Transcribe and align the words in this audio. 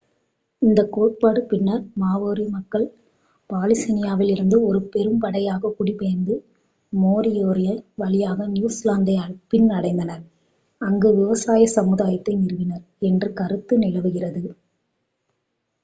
இந்த 0.61 0.81
கோட்பாடு 0.91 1.41
பின்னர் 1.41 1.83
மாவோரி 1.95 2.45
மக்கள் 2.49 2.85
பாலினீசியாவிலிருந்து 3.49 4.57
ஒரு 4.63 4.79
பெரும்படையாக 4.93 5.71
குடிபெயர்ந்து 5.75 6.35
மோரியோரி 6.93 7.67
வழியாக 7.95 8.47
நியூசிலாந்தை 8.47 9.17
பின் 9.47 9.69
அடைந்தனர் 9.77 10.25
அங்கு 10.81 11.11
விவசாய 11.15 11.63
சமுதாயத்தை 11.77 12.35
நிறுவினர் 12.41 12.85
என்ற 13.09 13.27
கருத்தை 13.35 13.77
நிலவுகிறது 13.77 14.43